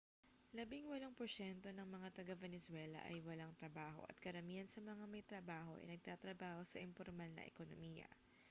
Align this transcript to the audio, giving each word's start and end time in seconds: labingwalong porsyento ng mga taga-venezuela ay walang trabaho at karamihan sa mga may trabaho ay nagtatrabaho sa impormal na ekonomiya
labingwalong 0.57 1.13
porsyento 1.19 1.69
ng 1.73 1.85
mga 1.95 2.09
taga-venezuela 2.17 2.99
ay 3.09 3.17
walang 3.27 3.53
trabaho 3.59 4.01
at 4.09 4.17
karamihan 4.25 4.65
sa 4.69 4.79
mga 4.89 5.03
may 5.13 5.21
trabaho 5.31 5.71
ay 5.77 5.85
nagtatrabaho 5.93 6.61
sa 6.67 6.81
impormal 6.87 7.29
na 7.37 7.45
ekonomiya 7.51 8.07